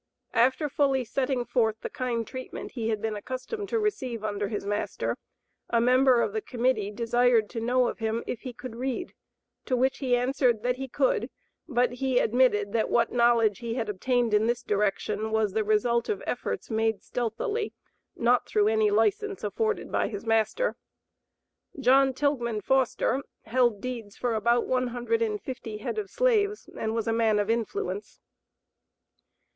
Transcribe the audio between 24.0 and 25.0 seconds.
for about one